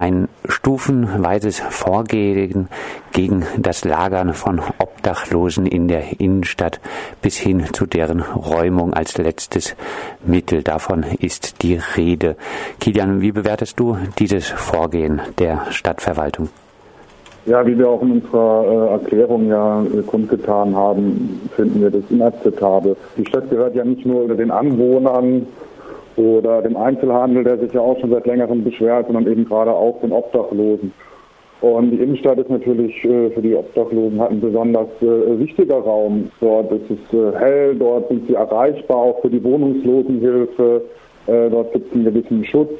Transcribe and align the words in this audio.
ein 0.00 0.28
stufenweises 0.48 1.58
Vorgehen 1.58 2.68
gegen 3.10 3.44
das 3.58 3.84
Lagern 3.84 4.32
von 4.32 4.60
Obdachlosen 4.78 5.66
in 5.66 5.88
der 5.88 6.20
Innenstadt 6.20 6.78
bis 7.20 7.36
hin 7.36 7.64
zu 7.72 7.84
deren 7.84 8.20
Räumung 8.20 8.94
als 8.94 9.18
letztes 9.18 9.74
Mittel. 10.24 10.62
Davon 10.62 11.04
ist 11.18 11.64
die 11.64 11.80
Rede. 11.96 12.36
Kilian, 12.78 13.22
wie 13.22 13.32
bewertest 13.32 13.80
du 13.80 13.96
dieses 14.20 14.46
Vorgehen 14.46 15.20
der 15.40 15.66
Stadtverwaltung? 15.70 16.48
Ja, 17.46 17.66
wie 17.66 17.76
wir 17.76 17.88
auch 17.88 18.02
in 18.02 18.12
unserer 18.12 18.64
äh, 18.66 18.92
Erklärung 18.92 19.48
ja 19.48 19.82
äh, 19.82 20.02
kundgetan 20.02 20.76
haben, 20.76 21.40
finden 21.56 21.80
wir 21.80 21.90
das 21.90 22.04
inakzeptabel. 22.08 22.96
Die 23.16 23.26
Stadt 23.26 23.50
gehört 23.50 23.74
ja 23.74 23.84
nicht 23.84 24.06
nur 24.06 24.28
den 24.28 24.52
Anwohnern 24.52 25.44
oder 26.18 26.62
dem 26.62 26.76
Einzelhandel, 26.76 27.44
der 27.44 27.58
sich 27.58 27.72
ja 27.72 27.80
auch 27.80 27.98
schon 28.00 28.10
seit 28.10 28.26
längerem 28.26 28.64
beschwert, 28.64 29.06
sondern 29.06 29.30
eben 29.30 29.44
gerade 29.44 29.72
auch 29.72 30.00
den 30.00 30.12
Obdachlosen. 30.12 30.92
Und 31.60 31.90
die 31.90 31.96
Innenstadt 31.96 32.38
ist 32.38 32.50
natürlich 32.50 33.04
äh, 33.04 33.30
für 33.30 33.42
die 33.42 33.54
Obdachlosen 33.54 34.20
halt 34.20 34.30
ein 34.30 34.40
besonders 34.40 34.88
äh, 35.00 35.38
wichtiger 35.38 35.78
Raum. 35.78 36.30
Dort 36.40 36.70
ist 36.70 36.90
es 36.90 37.18
äh, 37.18 37.36
hell, 37.36 37.74
dort 37.74 38.08
sind 38.08 38.28
sie 38.28 38.34
erreichbar, 38.34 38.96
auch 38.96 39.20
für 39.20 39.30
die 39.30 39.42
Wohnungslosenhilfe. 39.42 40.82
Äh, 41.26 41.50
dort 41.50 41.72
gibt 41.72 41.88
es 41.88 41.94
einen 41.94 42.04
gewissen 42.04 42.44
Schutz. 42.44 42.70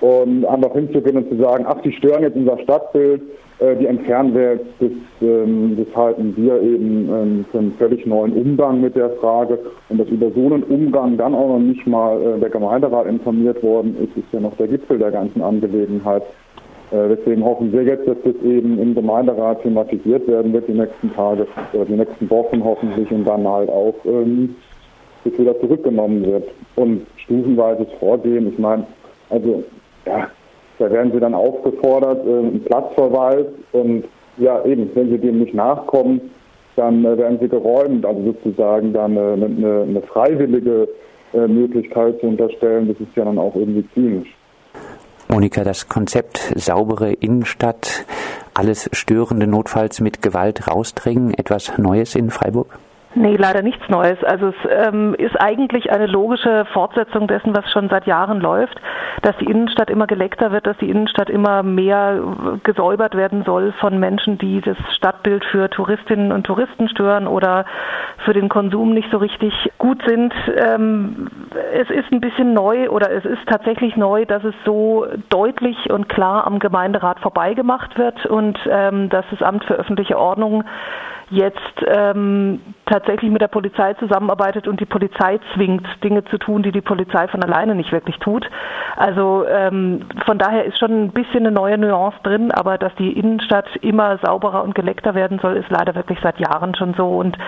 Und 0.00 0.46
einfach 0.46 0.72
hinzugehen 0.72 1.18
und 1.18 1.28
zu 1.28 1.36
sagen, 1.36 1.64
ach, 1.68 1.80
die 1.82 1.92
stören 1.92 2.22
jetzt 2.22 2.36
unser 2.36 2.58
Stadtbild, 2.60 3.20
äh, 3.58 3.76
die 3.76 3.86
entfernen 3.86 4.34
wir 4.34 4.52
jetzt, 4.52 4.64
das, 4.80 4.90
ähm, 5.20 5.76
das 5.76 5.94
halten 5.94 6.34
wir 6.36 6.60
eben 6.62 7.08
ähm, 7.12 7.44
für 7.52 7.58
einen 7.58 7.72
völlig 7.72 8.06
neuen 8.06 8.32
Umgang 8.32 8.80
mit 8.80 8.96
der 8.96 9.10
Frage. 9.10 9.58
Und 9.90 9.98
dass 9.98 10.08
über 10.08 10.30
so 10.30 10.46
einen 10.46 10.62
Umgang 10.62 11.18
dann 11.18 11.34
auch 11.34 11.48
noch 11.48 11.58
nicht 11.58 11.86
mal 11.86 12.20
äh, 12.22 12.40
der 12.40 12.48
Gemeinderat 12.48 13.06
informiert 13.06 13.62
worden 13.62 13.96
ist, 14.02 14.16
ist 14.16 14.32
ja 14.32 14.40
noch 14.40 14.56
der 14.56 14.68
Gipfel 14.68 14.98
der 14.98 15.10
ganzen 15.10 15.42
Angelegenheit. 15.42 16.22
Äh, 16.90 17.08
deswegen 17.08 17.44
hoffen 17.44 17.70
wir 17.70 17.82
jetzt, 17.82 18.08
dass 18.08 18.16
das 18.24 18.34
eben 18.42 18.78
im 18.78 18.94
Gemeinderat 18.94 19.62
thematisiert 19.62 20.26
werden 20.26 20.54
wird 20.54 20.66
die 20.66 20.72
nächsten 20.72 21.12
Tage 21.12 21.46
oder 21.74 21.84
die 21.84 21.92
nächsten 21.96 22.30
Wochen 22.30 22.64
hoffentlich 22.64 23.10
und 23.10 23.26
dann 23.26 23.46
halt 23.46 23.68
auch 23.68 23.94
ähm, 24.06 24.56
das 25.24 25.38
wieder 25.38 25.60
zurückgenommen 25.60 26.24
wird. 26.24 26.48
Und 26.76 27.06
stufenweises 27.16 27.88
Vorgehen, 27.98 28.48
ich 28.48 28.58
meine, 28.58 28.86
also 29.28 29.62
ja, 30.06 30.30
da 30.78 30.90
werden 30.90 31.12
sie 31.12 31.20
dann 31.20 31.34
aufgefordert, 31.34 32.26
äh, 32.26 32.30
einen 32.30 32.64
Platzverweis 32.64 33.46
und 33.72 34.04
ja 34.38 34.64
eben, 34.64 34.90
wenn 34.94 35.10
sie 35.10 35.18
dem 35.18 35.40
nicht 35.40 35.54
nachkommen, 35.54 36.20
dann 36.76 37.04
äh, 37.04 37.18
werden 37.18 37.38
sie 37.40 37.48
geräumt, 37.48 38.04
also 38.06 38.32
sozusagen 38.32 38.92
dann 38.92 39.16
äh, 39.16 39.20
eine, 39.20 39.82
eine 39.88 40.02
freiwillige 40.02 40.88
Möglichkeit 41.32 42.18
zu 42.18 42.26
unterstellen, 42.26 42.88
das 42.88 42.98
ist 42.98 43.14
ja 43.14 43.24
dann 43.24 43.38
auch 43.38 43.54
irgendwie 43.54 43.88
zynisch. 43.94 44.34
Monika, 45.28 45.62
das 45.62 45.88
Konzept 45.88 46.52
saubere 46.56 47.12
Innenstadt, 47.12 48.04
alles 48.52 48.90
Störende 48.92 49.46
notfalls 49.46 50.00
mit 50.00 50.22
Gewalt 50.22 50.66
rausdringen, 50.66 51.32
etwas 51.32 51.78
Neues 51.78 52.16
in 52.16 52.30
Freiburg? 52.30 52.80
Nee, 53.14 53.34
leider 53.34 53.62
nichts 53.62 53.88
Neues. 53.88 54.22
Also 54.22 54.48
es 54.48 54.54
ähm, 54.86 55.14
ist 55.14 55.34
eigentlich 55.40 55.90
eine 55.90 56.06
logische 56.06 56.64
Fortsetzung 56.66 57.26
dessen, 57.26 57.56
was 57.56 57.68
schon 57.72 57.88
seit 57.88 58.06
Jahren 58.06 58.40
läuft, 58.40 58.80
dass 59.22 59.36
die 59.38 59.46
Innenstadt 59.46 59.90
immer 59.90 60.06
geleckter 60.06 60.52
wird, 60.52 60.64
dass 60.64 60.76
die 60.78 60.88
Innenstadt 60.88 61.28
immer 61.28 61.64
mehr 61.64 62.20
gesäubert 62.62 63.16
werden 63.16 63.42
soll 63.44 63.72
von 63.80 63.98
Menschen, 63.98 64.38
die 64.38 64.60
das 64.60 64.76
Stadtbild 64.94 65.44
für 65.46 65.68
Touristinnen 65.68 66.30
und 66.30 66.44
Touristen 66.44 66.88
stören 66.88 67.26
oder 67.26 67.64
für 68.24 68.32
den 68.32 68.48
Konsum 68.48 68.94
nicht 68.94 69.10
so 69.10 69.18
richtig 69.18 69.52
gut 69.78 70.00
sind. 70.06 70.32
Ähm, 70.56 71.28
es 71.72 71.90
ist 71.90 72.12
ein 72.12 72.20
bisschen 72.20 72.54
neu 72.54 72.90
oder 72.90 73.10
es 73.10 73.24
ist 73.24 73.44
tatsächlich 73.46 73.96
neu, 73.96 74.24
dass 74.24 74.44
es 74.44 74.54
so 74.64 75.06
deutlich 75.30 75.90
und 75.90 76.08
klar 76.08 76.46
am 76.46 76.60
Gemeinderat 76.60 77.18
vorbeigemacht 77.18 77.98
wird 77.98 78.24
und 78.26 78.56
ähm, 78.70 79.08
dass 79.08 79.24
das 79.32 79.42
Amt 79.42 79.64
für 79.64 79.74
öffentliche 79.74 80.16
Ordnung 80.16 80.62
jetzt 81.30 81.58
ähm, 81.86 82.60
tatsächlich 82.86 83.30
mit 83.30 83.40
der 83.40 83.48
Polizei 83.48 83.94
zusammenarbeitet 83.94 84.66
und 84.66 84.80
die 84.80 84.84
Polizei 84.84 85.38
zwingt, 85.54 85.86
Dinge 86.02 86.24
zu 86.24 86.38
tun, 86.38 86.62
die 86.62 86.72
die 86.72 86.80
Polizei 86.80 87.28
von 87.28 87.42
alleine 87.42 87.74
nicht 87.74 87.92
wirklich 87.92 88.18
tut. 88.18 88.48
Also 88.96 89.46
ähm, 89.48 90.06
von 90.26 90.38
daher 90.38 90.64
ist 90.64 90.78
schon 90.78 91.04
ein 91.04 91.10
bisschen 91.12 91.46
eine 91.46 91.52
neue 91.52 91.78
Nuance 91.78 92.18
drin, 92.24 92.50
aber 92.50 92.78
dass 92.78 92.94
die 92.96 93.12
Innenstadt 93.12 93.68
immer 93.80 94.18
sauberer 94.18 94.64
und 94.64 94.74
geleckter 94.74 95.14
werden 95.14 95.38
soll, 95.40 95.56
ist 95.56 95.70
leider 95.70 95.94
wirklich 95.94 96.18
seit 96.22 96.38
Jahren 96.40 96.74
schon 96.74 96.94
so 96.94 97.06
und 97.08 97.38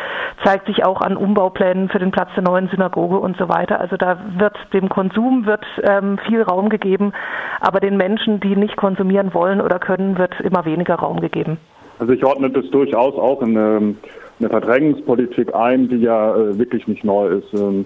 zeigt 0.44 0.66
sich 0.66 0.84
auch 0.84 1.00
an 1.00 1.16
Umbauplänen 1.16 1.88
für 1.88 1.98
den 1.98 2.12
Platz 2.12 2.30
der 2.36 2.44
neuen 2.44 2.68
Synagoge 2.68 3.18
und 3.18 3.36
so 3.36 3.48
weiter. 3.48 3.80
Also 3.80 3.96
da 3.96 4.18
wird 4.36 4.56
dem 4.72 4.88
Konsum 4.88 5.44
wird 5.44 5.64
ähm, 5.82 6.18
viel 6.26 6.42
Raum 6.42 6.68
gegeben, 6.68 7.12
aber 7.60 7.80
den 7.80 7.96
Menschen, 7.96 8.38
die 8.38 8.54
nicht 8.54 8.76
konsumieren 8.76 9.34
wollen 9.34 9.60
oder 9.60 9.80
können, 9.80 10.18
wird 10.18 10.38
immer 10.40 10.64
weniger 10.64 10.94
Raum 10.94 11.20
gegeben. 11.20 11.58
Also 12.02 12.14
ich 12.14 12.24
ordne 12.24 12.50
das 12.50 12.68
durchaus 12.70 13.14
auch 13.14 13.42
in 13.42 13.56
eine, 13.56 13.94
eine 14.40 14.48
Verdrängungspolitik 14.48 15.54
ein, 15.54 15.88
die 15.88 15.98
ja 15.98 16.34
äh, 16.34 16.58
wirklich 16.58 16.88
nicht 16.88 17.04
neu 17.04 17.28
ist. 17.28 17.54
Ähm, 17.54 17.84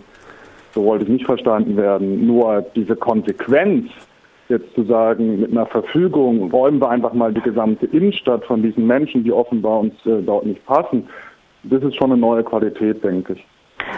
so 0.72 0.87
wollte 0.87 1.04
ich 1.04 1.10
nicht 1.10 1.27
verstanden 1.27 1.77
werden. 1.77 2.27
Nur 2.27 2.65
diese 2.75 2.97
Konsequenz, 2.97 3.91
jetzt 4.49 4.75
zu 4.75 4.84
sagen, 4.84 5.41
mit 5.41 5.50
einer 5.50 5.66
Verfügung 5.66 6.50
räumen 6.50 6.81
wir 6.81 6.88
einfach 6.88 7.12
mal 7.12 7.34
die 7.34 7.43
gesamte 7.43 7.84
Innenstadt 7.84 8.43
von 8.47 8.62
diesen 8.62 8.87
Menschen, 8.87 9.22
die 9.22 9.32
offenbar 9.32 9.81
uns 9.81 9.93
äh, 10.06 10.22
dort 10.22 10.47
nicht 10.47 10.65
passen, 10.65 11.06
das 11.65 11.83
ist 11.83 11.97
schon 11.97 12.10
eine 12.10 12.19
neue 12.19 12.43
Qualität, 12.43 13.04
denke 13.04 13.34
ich. 13.34 13.47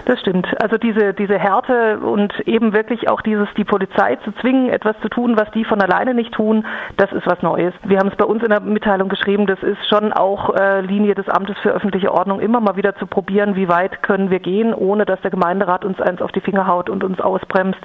Das 0.08 0.18
stimmt. 0.20 0.48
Also 0.62 0.78
diese, 0.78 1.12
diese 1.12 1.38
Härte 1.38 1.98
und 1.98 2.32
eben 2.48 2.72
wirklich 2.72 3.10
auch 3.10 3.20
dieses, 3.20 3.46
die 3.58 3.64
Polizei 3.64 4.16
zu 4.24 4.32
zwingen, 4.40 4.70
etwas 4.70 4.98
zu 5.02 5.10
tun, 5.10 5.36
was 5.36 5.50
die 5.50 5.66
von 5.66 5.82
alleine 5.82 6.14
nicht 6.14 6.32
tun, 6.32 6.64
das 6.96 7.12
ist 7.12 7.26
was 7.26 7.42
Neues. 7.42 7.74
Wir 7.84 7.98
haben 7.98 8.08
es 8.08 8.16
bei 8.16 8.24
uns 8.24 8.42
in 8.42 8.48
der 8.48 8.60
Mitteilung 8.60 9.10
geschrieben, 9.10 9.46
das 9.46 9.62
ist 9.62 9.86
schon 9.86 10.14
auch 10.14 10.56
äh, 10.56 10.80
Linie 10.80 11.14
des 11.14 11.28
Amtes 11.28 11.58
für 11.58 11.72
öffentliche 11.72 12.10
Ordnung, 12.10 12.40
immer 12.40 12.58
mal 12.58 12.76
wieder 12.76 12.96
zu 12.96 13.06
probieren, 13.06 13.54
wie 13.54 13.68
weit 13.68 14.02
können 14.02 14.30
wir 14.30 14.40
gehen, 14.40 14.72
ohne 14.72 15.04
dass 15.04 15.20
der 15.20 15.30
Gemeinderat 15.30 15.84
uns 15.84 16.00
eins 16.00 16.22
auf 16.22 16.32
die 16.32 16.40
Finger 16.40 16.66
haut 16.66 16.88
und 16.88 17.04
uns 17.04 17.20
ausbremst. 17.20 17.80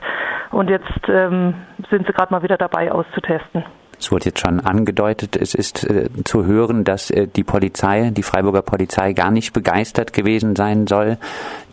Und 0.51 0.69
jetzt 0.69 1.09
ähm, 1.09 1.55
sind 1.89 2.07
sie 2.07 2.13
gerade 2.13 2.33
mal 2.33 2.41
wieder 2.41 2.55
dabei 2.55 2.89
auszutesten. 2.89 3.65
Es 4.03 4.11
wurde 4.11 4.25
jetzt 4.25 4.41
schon 4.41 4.59
angedeutet, 4.59 5.37
es 5.37 5.55
ist 5.55 5.85
äh, 5.85 6.09
zu 6.25 6.45
hören, 6.45 6.83
dass 6.83 7.09
äh, 7.09 7.25
die 7.25 7.45
Polizei, 7.45 8.09
die 8.09 8.21
Freiburger 8.21 8.61
Polizei 8.61 9.13
gar 9.13 9.31
nicht 9.31 9.53
begeistert 9.53 10.11
gewesen 10.11 10.57
sein 10.57 10.87
soll, 10.87 11.17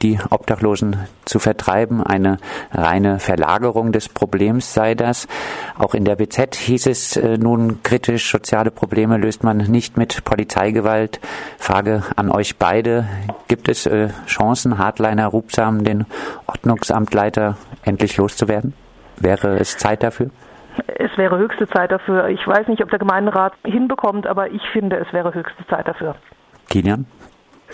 die 0.01 0.21
Obdachlosen 0.31 0.97
zu 1.25 1.41
vertreiben. 1.41 2.05
Eine 2.05 2.39
reine 2.71 3.19
Verlagerung 3.19 3.91
des 3.91 4.09
Problems 4.09 4.73
sei 4.73 4.95
das. 4.95 5.27
Auch 5.77 5.93
in 5.93 6.05
der 6.05 6.15
BZ 6.15 6.55
hieß 6.55 6.87
es 6.87 7.17
äh, 7.17 7.37
nun 7.37 7.83
kritisch, 7.83 8.31
soziale 8.31 8.71
Probleme 8.71 9.17
löst 9.17 9.43
man 9.43 9.57
nicht 9.57 9.97
mit 9.97 10.23
Polizeigewalt. 10.23 11.19
Frage 11.59 12.05
an 12.15 12.31
euch 12.31 12.59
beide. 12.59 13.09
Gibt 13.49 13.69
es 13.69 13.87
äh, 13.87 14.11
Chancen, 14.29 14.79
Hardliner 14.79 15.27
Rubsam, 15.27 15.83
den 15.83 16.07
Ordnungsamtleiter 16.47 17.57
endlich 17.83 18.17
loszuwerden? 18.19 18.75
Wäre 19.19 19.59
es 19.59 19.79
Zeit 19.79 20.05
dafür? 20.05 20.31
Es 20.99 21.17
wäre 21.17 21.39
höchste 21.39 21.67
Zeit 21.69 21.91
dafür. 21.91 22.29
Ich 22.29 22.47
weiß 22.47 22.69
nicht, 22.69 22.83
ob 22.83 22.91
der 22.91 22.99
Gemeinderat 22.99 23.53
hinbekommt, 23.65 24.27
aber 24.27 24.51
ich 24.51 24.63
finde, 24.73 24.97
es 24.97 25.13
wäre 25.13 25.35
höchste 25.35 25.67
Zeit 25.67 25.89
dafür. 25.89 26.15
Kilian? 26.69 27.07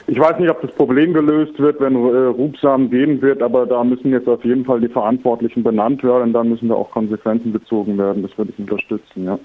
Ich 0.07 0.21
weiß 0.21 0.39
nicht, 0.39 0.51
ob 0.51 0.61
das 0.61 0.71
Problem 0.73 1.13
gelöst 1.15 1.59
wird, 1.59 1.81
wenn 1.81 1.95
äh, 1.95 2.27
Rubsam 2.27 2.91
gehen 2.91 3.21
wird, 3.23 3.43
aber 3.43 3.67
da 3.67 3.83
müssen 3.83 4.13
jetzt 4.13 4.29
auf 4.29 4.45
jeden 4.45 4.65
Fall 4.65 4.81
die 4.81 4.89
Verantwortlichen 4.89 5.63
benannt 5.63 6.05
werden. 6.05 6.33
Da 6.33 6.45
müssen 6.45 6.69
da 6.69 6.75
auch 6.75 6.91
Konsequenzen 6.91 7.53
gezogen 7.53 7.99
werden. 7.99 8.23
Das 8.23 8.37
würde 8.37 8.53
ich 8.53 8.59
unterstützen, 8.59 9.25
ja. 9.25 9.39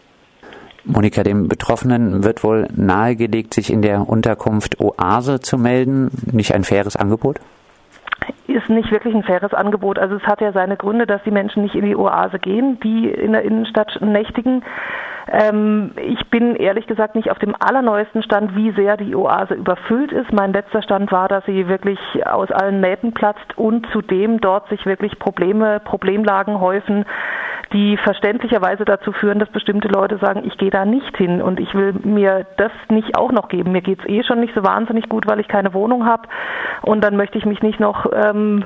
Monika, 0.84 1.24
dem 1.24 1.48
Betroffenen 1.48 2.24
wird 2.24 2.44
wohl 2.44 2.68
nahegelegt, 2.76 3.54
sich 3.54 3.72
in 3.72 3.82
der 3.82 4.10
Unterkunft 4.10 4.80
Oase 4.82 5.40
zu 5.40 5.58
melden. 5.58 6.10
Nicht 6.32 6.54
ein 6.54 6.64
faires 6.64 6.96
Angebot? 6.96 7.40
Ist 8.48 8.70
nicht 8.70 8.92
wirklich 8.92 9.16
ein 9.16 9.24
faires 9.24 9.54
Angebot. 9.54 9.98
Also 9.98 10.16
es 10.16 10.24
hat 10.24 10.42
ja 10.42 10.52
seine 10.52 10.78
Gründe, 10.78 11.06
dass 11.06 11.24
die 11.24 11.32
Menschen 11.32 11.64
nicht 11.64 11.76
in 11.76 11.86
die 11.86 11.96
Oase 11.96 12.40
gehen, 12.40 12.80
die 12.82 13.10
in 13.10 13.34
der 13.34 13.44
Innenstadt 13.44 14.00
nächtigen. 14.02 14.64
Ähm, 15.28 15.92
ich 15.98 16.30
bin 16.30 16.56
ehrlich 16.56 16.88
gesagt 16.88 17.16
nicht 17.16 17.32
auf 17.32 17.40
dem 17.40 17.56
allerneuesten 17.58 18.24
Stand, 18.24 18.56
wie 18.56 18.72
sehr 18.72 18.98
die 18.98 19.16
Oase 19.16 19.54
überfüllt 19.54 20.12
ist. 20.12 20.32
Mein 20.34 20.54
letzter 20.54 20.82
Stand 20.82 21.12
war, 21.12 21.28
dass 21.28 21.46
sie 21.46 21.68
wirklich 21.68 22.00
aus 22.26 22.52
allen 22.52 22.82
Nähten 22.82 23.14
platzt 23.14 23.58
und 23.58 23.88
zudem 23.92 24.42
dort 24.42 24.68
sich 24.70 24.86
wirklich 24.86 25.20
Probleme, 25.20 25.80
Problemlagen 25.80 26.60
häufen, 26.60 27.06
die 27.74 27.98
verständlicherweise 27.98 28.86
dazu 28.86 29.12
führen, 29.12 29.40
dass 29.40 29.50
bestimmte 29.50 29.88
Leute 29.88 30.18
sagen, 30.18 30.44
ich 30.46 30.58
gehe 30.58 30.72
da 30.72 30.86
nicht 30.86 31.16
hin 31.18 31.42
und 31.42 31.60
ich 31.60 31.74
will 31.74 31.94
mir 32.04 32.46
das 32.58 32.72
nicht 32.90 33.16
auch 33.16 33.32
noch 33.32 33.48
geben. 33.48 33.72
Mir 33.72 33.82
geht's 33.82 34.04
eh 34.08 34.24
schon 34.24 34.40
nicht 34.40 34.54
so 34.54 34.64
wahnsinnig 34.64 35.08
gut, 35.10 35.28
weil 35.28 35.40
ich 35.40 35.48
keine 35.48 35.74
Wohnung 35.74 36.06
habe 36.06 36.28
und 36.82 37.04
dann 37.04 37.16
möchte 37.16 37.38
ich 37.38 37.46
mich 37.46 37.62
nicht 37.62 37.80
noch 37.80 38.06
ähm, 38.14 38.66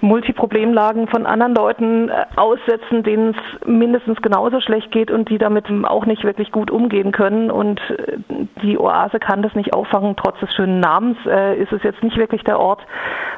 Multiproblemlagen 0.00 1.08
von 1.08 1.26
anderen 1.26 1.54
Leuten 1.54 2.08
äh, 2.08 2.26
aussetzen, 2.36 3.02
denen 3.02 3.30
es 3.30 3.66
mindestens 3.66 4.20
genauso 4.20 4.60
schlecht 4.60 4.90
geht 4.92 5.10
und 5.10 5.30
die 5.30 5.38
damit 5.38 5.66
auch 5.84 6.06
nicht 6.06 6.24
wirklich 6.24 6.52
gut 6.52 6.70
umgehen 6.70 7.12
können. 7.12 7.50
Und 7.50 7.80
äh, 7.90 8.18
die 8.62 8.78
Oase 8.78 9.18
kann 9.18 9.42
das 9.42 9.54
nicht 9.54 9.74
auffangen. 9.74 10.16
Trotz 10.16 10.38
des 10.40 10.52
schönen 10.54 10.80
Namens 10.80 11.18
äh, 11.26 11.56
ist 11.56 11.72
es 11.72 11.82
jetzt 11.82 12.02
nicht 12.02 12.16
wirklich 12.16 12.44
der 12.44 12.60
Ort, 12.60 12.82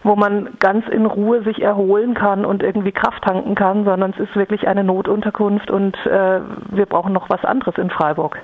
wo 0.02 0.16
man 0.16 0.50
ganz 0.58 0.86
in 0.88 1.06
Ruhe 1.06 1.42
sich 1.42 1.62
erholen 1.62 2.14
kann 2.14 2.44
und 2.44 2.62
irgendwie 2.62 2.92
Kraft 2.92 3.22
tanken 3.22 3.54
kann, 3.54 3.84
sondern 3.84 4.10
es 4.10 4.20
ist 4.28 4.36
wirklich 4.36 4.66
eine 4.66 4.84
Notunterkunft 4.84 5.70
und 5.70 5.96
äh, 6.06 6.40
wir 6.70 6.86
brauchen 6.86 7.12
noch 7.12 7.30
was 7.30 7.44
anderes 7.44 7.76
in 7.78 7.90
Freiburg. 7.90 8.38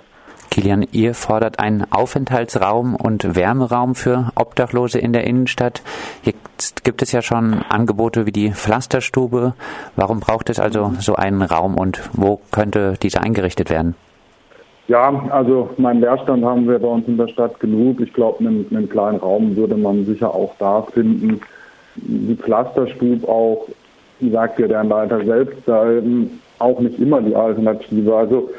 Kilian, 0.54 0.86
ihr 0.92 1.14
fordert 1.14 1.58
einen 1.58 1.84
Aufenthaltsraum 1.90 2.94
und 2.94 3.34
Wärmeraum 3.34 3.96
für 3.96 4.30
Obdachlose 4.36 5.00
in 5.00 5.12
der 5.12 5.24
Innenstadt. 5.24 5.82
Jetzt 6.22 6.84
gibt 6.84 7.02
es 7.02 7.10
ja 7.10 7.22
schon 7.22 7.64
Angebote 7.68 8.24
wie 8.24 8.30
die 8.30 8.52
Pflasterstube. 8.52 9.54
Warum 9.96 10.20
braucht 10.20 10.50
es 10.50 10.60
also 10.60 10.92
so 11.00 11.16
einen 11.16 11.42
Raum 11.42 11.76
und 11.76 12.08
wo 12.12 12.38
könnte 12.52 12.94
dieser 13.02 13.24
eingerichtet 13.24 13.68
werden? 13.68 13.96
Ja, 14.86 15.24
also 15.30 15.70
meinen 15.76 16.00
Leerstand 16.00 16.44
haben 16.44 16.68
wir 16.68 16.78
bei 16.78 16.86
uns 16.86 17.08
in 17.08 17.16
der 17.16 17.26
Stadt 17.26 17.58
genug. 17.58 18.00
Ich 18.00 18.12
glaube, 18.12 18.38
einen, 18.38 18.64
einen 18.70 18.88
kleinen 18.88 19.18
Raum 19.18 19.56
würde 19.56 19.76
man 19.76 20.04
sicher 20.04 20.32
auch 20.32 20.54
da 20.60 20.82
finden. 20.82 21.40
Die 21.96 22.36
Pflasterstube 22.36 23.26
auch, 23.26 23.66
sagt 24.20 24.60
ja 24.60 24.68
der 24.68 24.84
Leiter 24.84 25.24
selbst, 25.24 25.66
sei 25.66 26.00
auch 26.60 26.78
nicht 26.78 27.00
immer 27.00 27.20
die 27.22 27.34
Alternative. 27.34 28.14
Also 28.14 28.50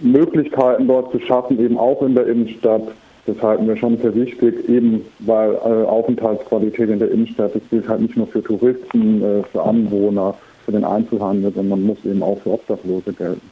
Möglichkeiten 0.00 0.88
dort 0.88 1.12
zu 1.12 1.20
schaffen, 1.20 1.58
eben 1.60 1.78
auch 1.78 2.02
in 2.02 2.14
der 2.14 2.26
Innenstadt. 2.26 2.82
Das 3.26 3.40
halten 3.42 3.68
wir 3.68 3.76
schon 3.76 3.98
für 3.98 4.14
wichtig, 4.14 4.68
eben 4.68 5.04
weil 5.20 5.52
äh, 5.52 5.84
Aufenthaltsqualität 5.84 6.88
in 6.88 6.98
der 6.98 7.10
Innenstadt, 7.10 7.54
das 7.54 7.62
gilt 7.70 7.88
halt 7.88 8.00
nicht 8.00 8.16
nur 8.16 8.26
für 8.26 8.42
Touristen, 8.42 9.22
äh, 9.22 9.42
für 9.44 9.62
Anwohner, 9.62 10.34
für 10.64 10.72
den 10.72 10.84
Einzelhandel, 10.84 11.52
sondern 11.54 11.82
muss 11.82 12.04
eben 12.04 12.22
auch 12.22 12.38
für 12.40 12.50
Obdachlose 12.50 13.12
gelten. 13.12 13.42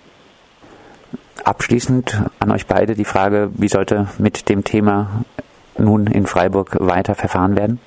Abschließend 1.45 2.23
an 2.41 2.51
euch 2.51 2.67
beide 2.67 2.95
die 2.95 3.05
Frage, 3.05 3.51
wie 3.55 3.69
sollte 3.69 4.09
mit 4.19 4.49
dem 4.49 4.65
Thema 4.65 5.25
nun 5.79 6.07
in 6.07 6.27
Freiburg 6.27 6.77
weiter 6.81 7.15
verfahren 7.15 7.57
werden? 7.57 7.79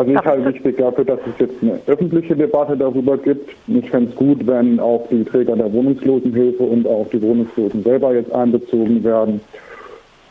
Also 0.00 0.12
ich 0.12 0.24
halte 0.24 0.54
wichtig 0.54 0.78
dafür, 0.78 1.04
dass 1.04 1.20
es 1.26 1.38
jetzt 1.38 1.54
eine 1.60 1.78
öffentliche 1.86 2.34
Debatte 2.34 2.74
darüber 2.74 3.18
gibt. 3.18 3.50
Ich 3.66 3.90
fände 3.90 4.08
es 4.08 4.16
gut, 4.16 4.46
wenn 4.46 4.80
auch 4.80 5.06
die 5.10 5.22
Träger 5.24 5.56
der 5.56 5.70
Wohnungslosenhilfe 5.70 6.62
und 6.62 6.86
auch 6.86 7.06
die 7.12 7.20
Wohnungslosen 7.20 7.82
selber 7.82 8.14
jetzt 8.14 8.32
einbezogen 8.32 9.04
werden. 9.04 9.42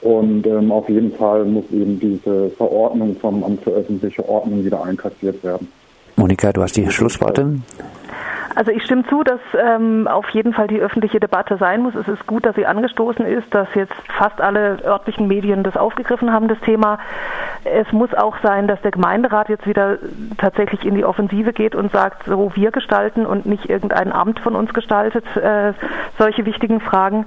Und 0.02 0.48
ähm, 0.48 0.72
auf 0.72 0.90
jeden 0.90 1.12
Fall 1.12 1.46
muss 1.46 1.66
eben 1.72 2.00
diese 2.00 2.50
Verordnung 2.50 3.16
vom 3.18 3.44
Amt 3.44 3.62
für 3.62 3.70
öffentliche 3.70 4.28
Ordnung 4.28 4.66
wieder 4.66 4.84
einkassiert 4.84 5.44
werden. 5.44 5.68
Monika, 6.16 6.52
du 6.52 6.64
hast 6.64 6.76
die 6.76 6.90
Schlussworte. 6.90 7.60
Also 8.56 8.72
ich 8.72 8.84
stimme 8.84 9.06
zu, 9.08 9.24
dass 9.24 9.40
ähm, 9.54 10.08
auf 10.08 10.28
jeden 10.32 10.54
Fall 10.54 10.68
die 10.68 10.80
öffentliche 10.80 11.20
Debatte 11.20 11.58
sein 11.58 11.82
muss. 11.82 11.96
Es 11.96 12.08
ist 12.08 12.26
gut, 12.26 12.46
dass 12.46 12.56
sie 12.56 12.66
angestoßen 12.66 13.26
ist, 13.26 13.54
dass 13.54 13.68
jetzt 13.76 13.94
fast 14.18 14.42
alle 14.42 14.84
örtlichen 14.84 15.28
Medien 15.28 15.64
das 15.64 15.78
aufgegriffen 15.78 16.34
haben, 16.34 16.48
das 16.48 16.60
Thema. 16.62 17.00
Es 17.66 17.92
muss 17.92 18.14
auch 18.14 18.36
sein, 18.42 18.68
dass 18.68 18.82
der 18.82 18.92
Gemeinderat 18.92 19.50
jetzt 19.50 19.68
wieder 19.68 19.98
tatsächlich 20.38 20.86
in 20.86 20.96
die 20.96 21.04
Offensive 21.04 21.52
geht 21.54 21.76
und 21.76 21.92
sagt, 21.92 22.26
so 22.26 22.52
wir 22.56 22.72
gestalten 22.72 23.26
und 23.26 23.46
nicht 23.46 23.70
irgendein 23.70 24.12
Amt 24.12 24.40
von 24.40 24.56
uns 24.56 24.74
gestaltet 24.74 25.26
äh, 25.36 25.74
solche 26.18 26.46
wichtigen 26.46 26.80
Fragen. 26.80 27.26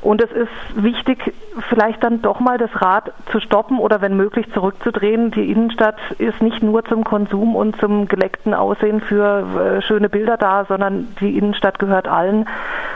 Und 0.00 0.22
es 0.22 0.30
ist 0.32 0.82
wichtig, 0.82 1.32
vielleicht 1.68 2.02
dann 2.02 2.22
doch 2.22 2.40
mal 2.40 2.58
das 2.58 2.70
Rad 2.80 3.12
zu 3.30 3.40
stoppen 3.40 3.78
oder 3.78 4.00
wenn 4.00 4.16
möglich 4.16 4.52
zurückzudrehen. 4.52 5.30
Die 5.32 5.50
Innenstadt 5.50 5.98
ist 6.18 6.40
nicht 6.42 6.62
nur 6.62 6.84
zum 6.84 7.04
Konsum 7.04 7.56
und 7.56 7.76
zum 7.80 8.08
geleckten 8.08 8.54
Aussehen 8.54 9.00
für 9.00 9.78
äh, 9.78 9.82
schöne 9.82 10.08
Bilder 10.08 10.36
da, 10.36 10.64
sondern 10.64 11.08
die 11.20 11.36
Innenstadt 11.36 11.78
gehört 11.78 12.08
allen 12.08 12.48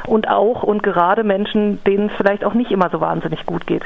und 0.06 0.28
auch 0.28 0.62
und 0.62 0.82
gerade 0.82 1.24
Menschen, 1.24 1.82
denen 1.84 2.08
es 2.08 2.12
vielleicht 2.16 2.44
auch 2.44 2.54
nicht 2.54 2.70
immer 2.70 2.90
so 2.90 3.00
wahnsinnig 3.00 3.44
gut 3.46 3.66
geht. 3.66 3.84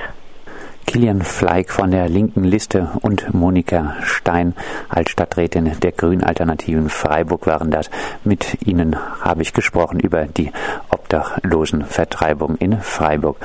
Kilian 0.91 1.23
Fleig 1.23 1.71
von 1.71 1.93
der 1.93 2.09
linken 2.09 2.43
Liste 2.43 2.91
und 3.03 3.33
Monika 3.33 3.95
Stein 4.03 4.57
als 4.89 5.13
Stadträtin 5.13 5.71
der 5.81 5.93
Grünen 5.93 6.25
Alternativen 6.25 6.89
Freiburg 6.89 7.47
waren 7.47 7.71
das. 7.71 7.89
Mit 8.25 8.67
ihnen 8.67 8.97
habe 9.21 9.43
ich 9.43 9.53
gesprochen 9.53 10.01
über 10.01 10.27
die 10.27 10.51
Obdachlosenvertreibung 10.89 12.57
in 12.57 12.81
Freiburg. 12.81 13.37